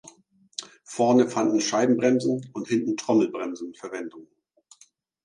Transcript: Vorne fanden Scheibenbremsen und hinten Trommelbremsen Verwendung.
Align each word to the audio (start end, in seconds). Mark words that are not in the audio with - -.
Vorne 0.83 1.27
fanden 1.29 1.61
Scheibenbremsen 1.61 2.49
und 2.55 2.67
hinten 2.67 2.97
Trommelbremsen 2.97 3.75
Verwendung. 3.75 4.25